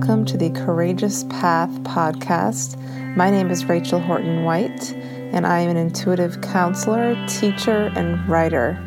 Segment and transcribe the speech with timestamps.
[0.00, 2.78] Welcome to the Courageous Path podcast.
[3.16, 8.78] My name is Rachel Horton White, and I am an intuitive counselor, teacher, and writer.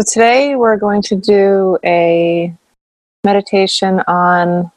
[0.00, 2.54] So, today we're going to do a
[3.22, 4.72] meditation on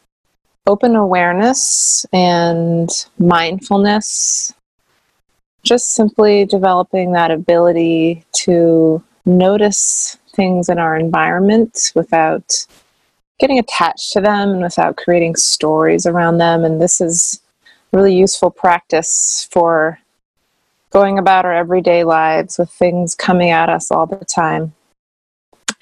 [0.68, 4.54] open awareness and mindfulness.
[5.64, 12.68] Just simply developing that ability to notice things in our environment without
[13.40, 16.66] getting attached to them and without creating stories around them.
[16.66, 17.40] And this is
[17.94, 20.00] really useful practice for
[20.90, 24.74] going about our everyday lives with things coming at us all the time.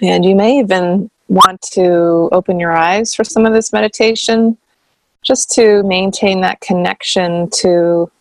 [0.02, 4.58] And you may even want to open your eyes for some of this meditation
[5.24, 8.12] just to maintain that connection to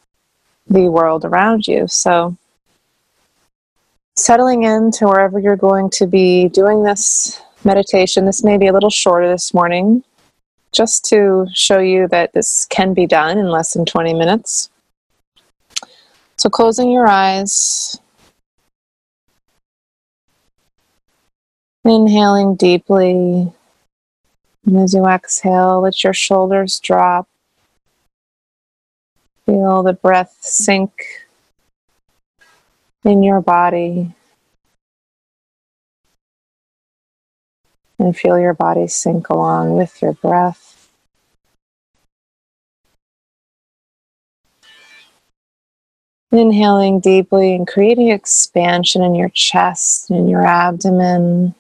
[0.69, 1.86] the world around you.
[1.88, 2.36] So,
[4.16, 8.91] settling into wherever you're going to be doing this meditation, this may be a little
[8.91, 10.04] shorter this morning,
[10.72, 14.70] just to show you that this can be done in less than 20 minutes.
[16.37, 17.98] So, closing your eyes,
[21.85, 23.53] Inhaling deeply.
[24.67, 27.27] And as you exhale, let your shoulders drop.
[29.47, 30.93] Feel the breath sink
[33.03, 34.15] in your body.
[37.99, 40.89] And feel your body sink along with your breath.
[46.31, 51.55] Inhaling deeply and creating expansion in your chest and your abdomen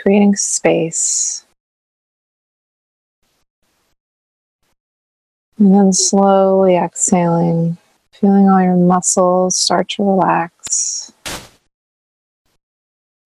[0.00, 1.44] creating space.
[5.58, 7.76] And then slowly exhaling,
[8.12, 11.12] feeling all your muscles start to relax.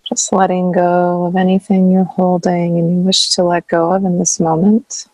[0.02, 4.18] Just letting go of anything you're holding and you wish to let go of in
[4.18, 5.06] this moment.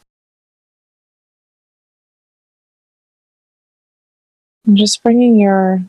[4.66, 5.82] And just bringing your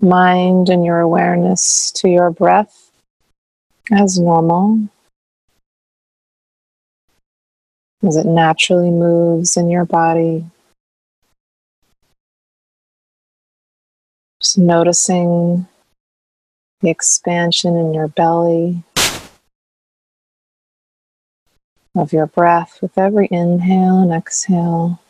[0.00, 2.87] mind and your awareness to your breath
[3.90, 4.88] as normal
[8.06, 10.44] as it naturally moves in your body.
[14.40, 15.66] Just noticing
[16.80, 18.84] the expansion in your belly
[21.96, 25.00] of your breath with every inhale and exhale.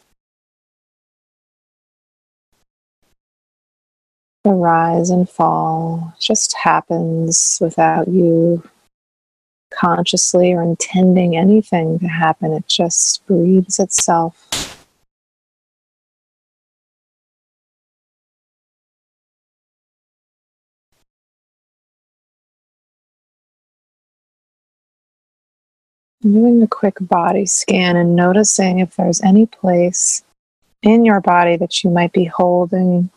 [4.49, 8.63] The rise and fall just happens without you
[9.71, 12.55] consciously or intending anything to happen.
[12.55, 14.47] It just breathes itself.
[26.23, 30.23] Doing a quick body scan and noticing if there's any place
[30.83, 33.11] in your body that you might be holding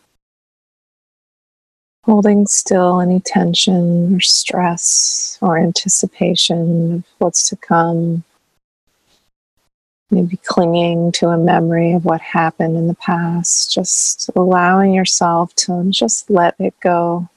[2.03, 8.23] holding still any tension or stress or anticipation of what's to come.
[10.09, 15.87] Maybe clinging to a memory of what happened in the past, just allowing yourself to
[15.89, 17.29] just let it go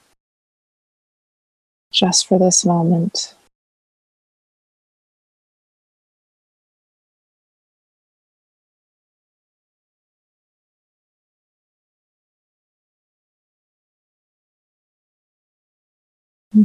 [1.91, 3.33] just for this moment.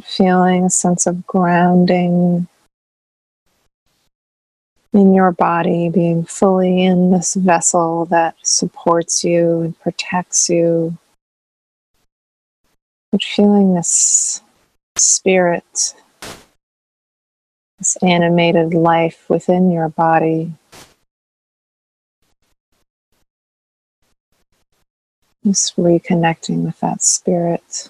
[0.04, 2.46] Feeling a sense of grounding
[4.92, 10.96] in your body, being fully in this vessel that supports you and protects you.
[13.10, 14.42] But feeling this
[14.96, 15.94] spirit
[17.80, 20.52] this animated life within your body.
[25.44, 27.88] Just reconnecting with that spirit.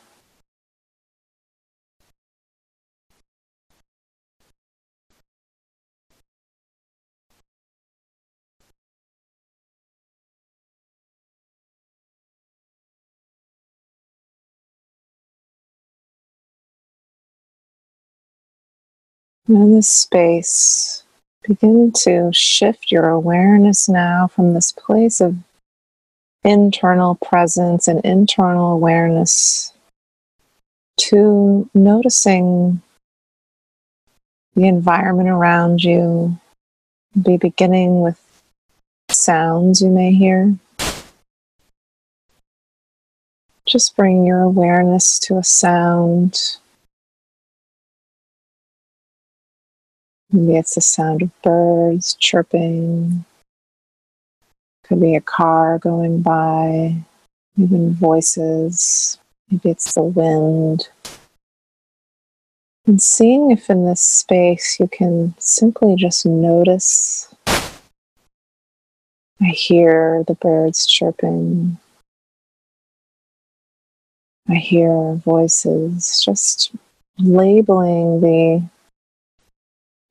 [19.50, 21.02] In this space,
[21.46, 25.36] begin to shift your awareness now from this place of
[26.44, 29.72] internal presence and internal awareness
[30.96, 32.80] to noticing
[34.54, 36.38] the environment around you.
[37.20, 38.20] Be beginning with
[39.10, 40.54] sounds you may hear.
[43.66, 46.56] Just bring your awareness to a sound
[50.32, 53.24] Maybe it's the sound of birds chirping.
[54.84, 56.96] Could be a car going by,
[57.56, 59.18] even voices.
[59.50, 60.88] Maybe it's the wind.
[62.86, 67.32] And seeing if in this space you can simply just notice.
[69.42, 71.78] I hear the birds chirping.
[74.48, 76.72] I hear voices, just
[77.18, 78.68] labeling the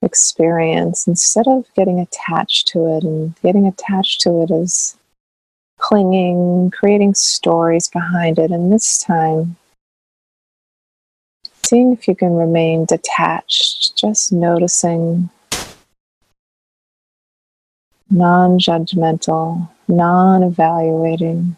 [0.01, 4.97] experience instead of getting attached to it and getting attached to it as
[5.77, 8.51] clinging, creating stories behind it.
[8.51, 9.57] And this time,
[11.63, 15.29] seeing if you can remain detached, just noticing,
[18.09, 21.57] non judgmental, non evaluating.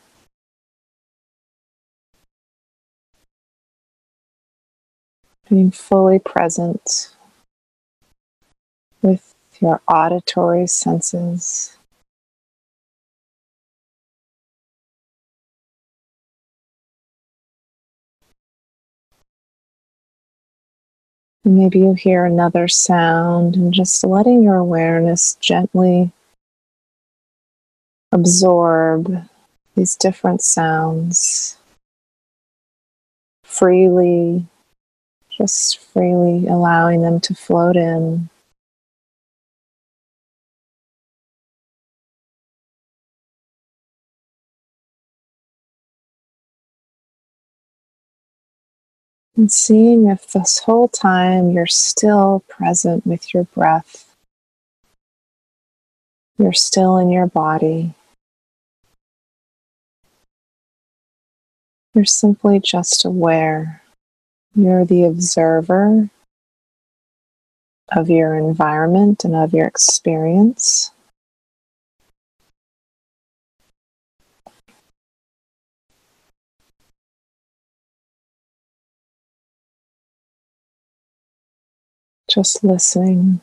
[5.50, 7.12] Being fully present
[9.01, 11.77] with your auditory senses.
[21.44, 26.12] Maybe you hear another sound and just letting your awareness gently
[28.12, 29.27] absorb
[29.75, 31.57] these different sounds
[33.44, 34.45] freely,
[35.30, 38.30] just freely allowing them to float in.
[49.38, 54.13] And seeing if this whole time you're still present with your breath.
[56.38, 57.94] You're still in your body.
[61.94, 63.81] You're simply just aware.
[64.56, 66.10] You're the observer
[67.92, 70.91] of your environment and of your experience.
[82.34, 83.42] Just listening.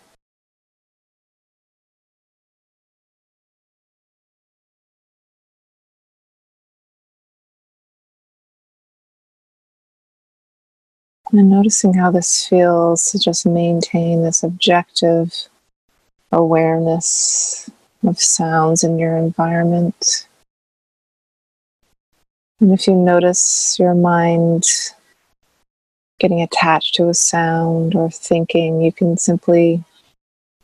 [11.30, 15.49] And noticing how this feels to just maintain this objective
[16.33, 17.68] awareness
[18.07, 20.26] of sounds in your environment.
[22.61, 24.64] And if you notice your mind
[26.18, 29.82] getting attached to a sound or thinking, you can simply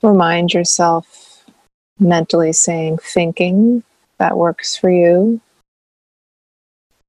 [0.03, 1.45] remind yourself
[1.99, 3.83] mentally saying thinking
[4.19, 5.41] that works for you.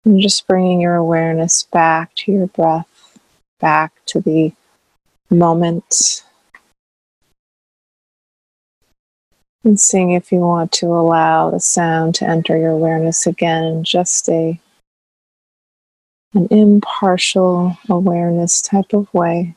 [0.04, 3.20] And just bringing your awareness back to your breath,
[3.60, 4.54] back to the
[5.32, 6.24] moment.
[9.64, 13.84] And seeing if you want to allow the sound to enter your awareness again in
[13.84, 14.60] just a
[16.36, 19.56] an impartial awareness type of way.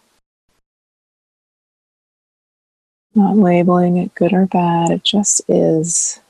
[3.15, 6.21] Not labeling it good or bad, it just is.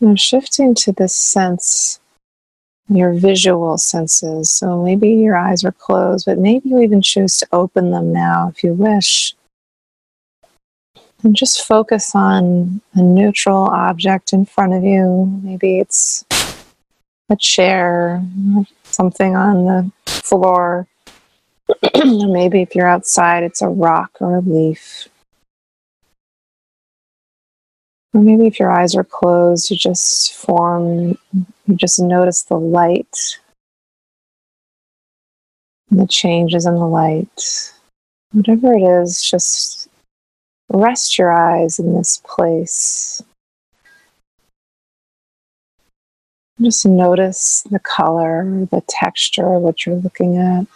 [0.00, 1.98] Now, shifting to this sense
[2.88, 4.50] your visual senses.
[4.50, 8.48] So maybe your eyes are closed, but maybe you even choose to open them now
[8.48, 9.34] if you wish.
[11.22, 15.40] And just focus on a neutral object in front of you.
[15.42, 16.24] Maybe it's
[17.28, 18.22] a chair,
[18.84, 20.86] something on the floor.
[22.04, 25.08] maybe if you're outside, it's a rock or a leaf.
[28.14, 31.18] Or maybe if your eyes are closed, you just form,
[31.68, 33.38] you just notice the light
[35.90, 37.72] the changes in the light.
[38.32, 39.88] Whatever it is, just
[40.68, 43.22] rest your eyes in this place.
[46.60, 50.66] Just notice the color, the texture of what you're looking at.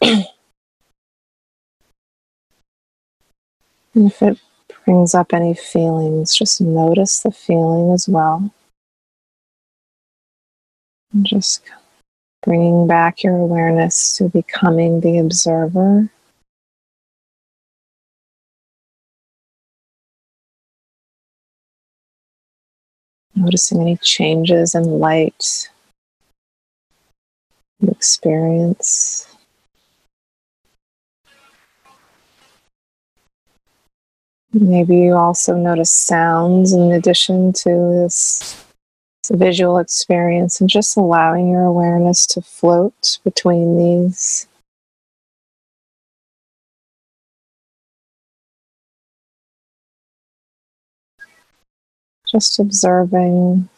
[0.00, 0.24] and
[3.94, 4.38] if it
[4.84, 8.50] brings up any feelings, just notice the feeling as well.
[11.12, 11.62] And just
[12.42, 16.10] bringing back your awareness to becoming the observer.
[23.34, 25.68] Noticing any changes in light
[27.80, 29.26] you experience.
[34.52, 38.64] Maybe you also notice sounds in addition to this
[39.30, 44.46] visual experience and just allowing your awareness to float between these.
[52.26, 53.68] Just observing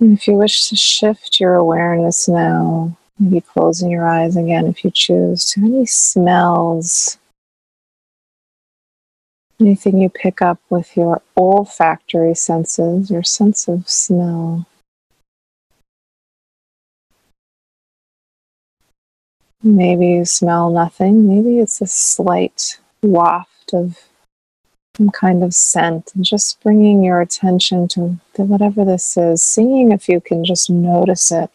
[0.00, 4.90] if you wish to shift your awareness now, maybe closing your eyes again if you
[4.90, 7.18] choose, to any smells,
[9.60, 14.66] anything you pick up with your olfactory senses, your sense of smell.
[19.62, 23.98] Maybe you smell nothing, maybe it's a slight waft of
[24.96, 26.10] some kind of scent.
[26.14, 30.68] And just bringing your attention to, to whatever this is, seeing if you can just
[30.68, 31.50] notice it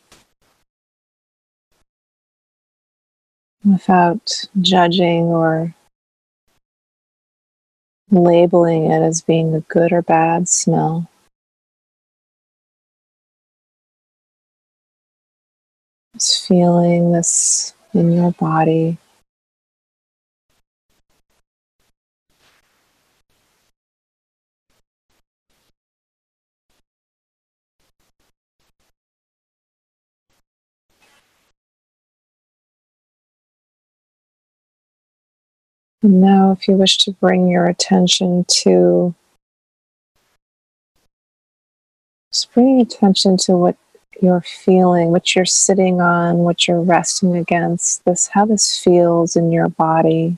[3.64, 5.76] without judging or
[8.12, 11.10] labeling it as being a good or bad smell.
[16.14, 18.98] Just feeling this in your body.
[36.08, 39.14] Now, if you wish to bring your attention to
[42.32, 43.78] just bring attention to what
[44.22, 49.52] you're feeling, what you're sitting on, what you're resting against, this how this feels in
[49.52, 50.38] your body.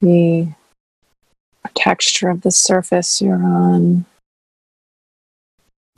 [0.00, 0.48] The
[1.74, 4.04] texture of the surface you're on.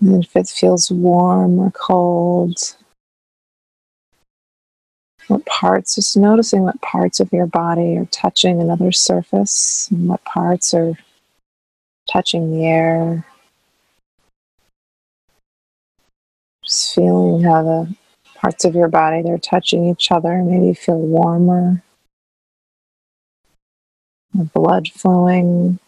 [0.00, 2.76] And if it feels warm or cold,
[5.28, 10.24] what parts, just noticing what parts of your body are touching another surface and what
[10.24, 10.94] parts are
[12.10, 13.24] touching the air.
[16.64, 17.94] Just feeling how the
[18.34, 20.42] parts of your body they're touching each other.
[20.42, 21.82] Maybe feel warmer,
[24.34, 25.78] the blood flowing,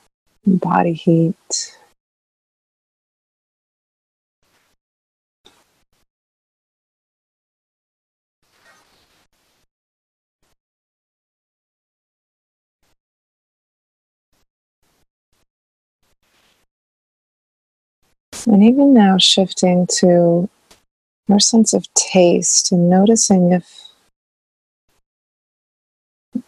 [0.47, 1.76] body heat.
[18.50, 20.50] And even now, shifting to
[21.28, 23.90] your sense of taste and noticing if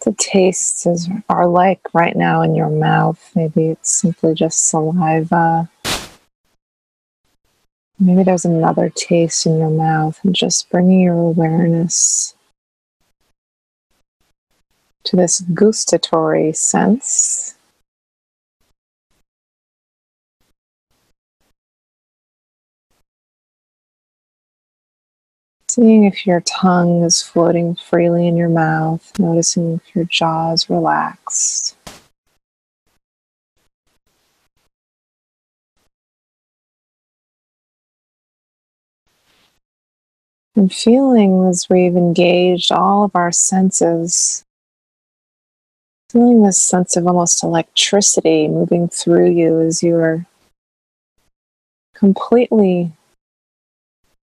[0.00, 3.30] the tastes is, are like right now in your mouth.
[3.36, 5.70] Maybe it's simply just saliva.
[8.00, 12.34] Maybe there's another taste in your mouth, and just bringing your awareness
[15.04, 17.54] to this gustatory sense
[25.74, 30.68] Seeing if your tongue is floating freely in your mouth, noticing if your jaw is
[30.68, 31.78] relaxed.
[40.54, 44.44] And feeling as we've engaged all of our senses,
[46.10, 50.26] feeling this sense of almost electricity moving through you as you are
[51.94, 52.92] completely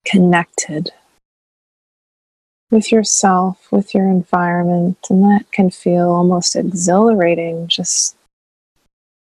[0.05, 0.93] connected
[2.71, 8.15] with yourself, with your environment, and that can feel almost exhilarating just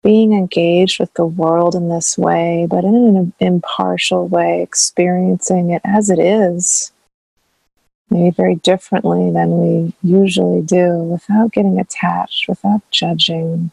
[0.03, 5.81] being engaged with the world in this way, but in an impartial way, experiencing it
[5.85, 6.91] as it is,
[8.09, 13.71] maybe very differently than we usually do, without getting attached, without judging.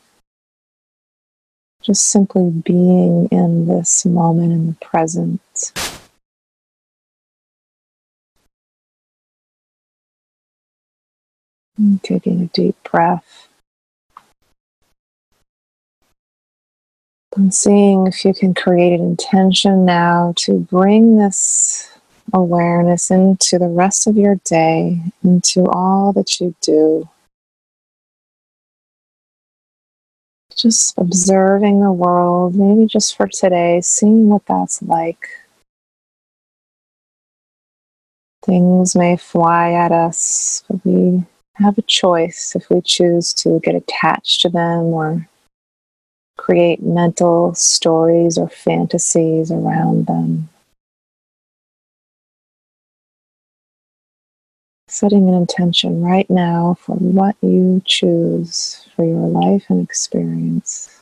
[1.82, 5.72] Just simply being in this moment in the present.
[11.78, 13.48] And taking a deep breath.
[17.36, 21.88] And seeing if you can create an intention now to bring this
[22.32, 27.08] awareness into the rest of your day, into all that you do.
[30.56, 35.28] Just observing the world, maybe just for today, seeing what that's like.
[38.44, 41.24] Things may fly at us, but we
[41.58, 45.28] have a choice if we choose to get attached to them or
[46.36, 50.48] create mental stories or fantasies around them.
[54.86, 60.97] Setting an intention right now for what you choose for your life and experience.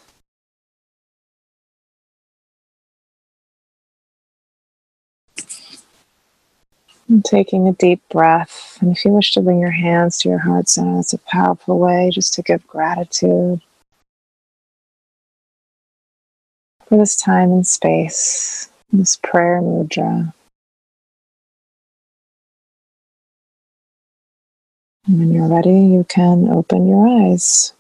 [7.09, 8.79] And taking a deep breath.
[8.81, 11.79] And if you wish to bring your hands to your heart center, it's a powerful
[11.79, 13.61] way just to give gratitude
[16.87, 20.33] for this time and space, this prayer mudra.
[25.07, 27.73] And when you're ready, you can open your eyes.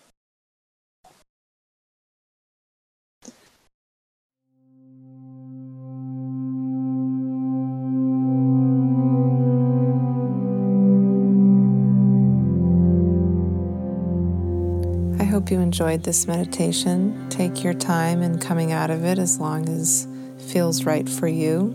[15.46, 17.28] Hope you enjoyed this meditation.
[17.28, 20.08] Take your time in coming out of it as long as
[20.48, 21.72] feels right for you.